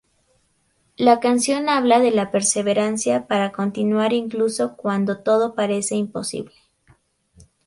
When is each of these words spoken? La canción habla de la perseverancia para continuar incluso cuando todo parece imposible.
La 0.97 1.19
canción 1.19 1.69
habla 1.69 1.99
de 1.99 2.09
la 2.09 2.31
perseverancia 2.31 3.27
para 3.27 3.51
continuar 3.51 4.13
incluso 4.13 4.75
cuando 4.75 5.19
todo 5.19 5.53
parece 5.53 5.95
imposible. 5.95 6.55